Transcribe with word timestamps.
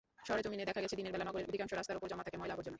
সরেজমিনে 0.27 0.63
দেখা 0.69 0.81
গেছে, 0.83 0.95
দিনের 0.99 1.13
বেলা 1.13 1.25
নগরের 1.27 1.49
অধিকাংশ 1.51 1.71
রাস্তার 1.75 1.99
ওপর 1.99 2.09
জমা 2.11 2.25
থাকে 2.27 2.37
ময়লা-আবর্জনা। 2.39 2.69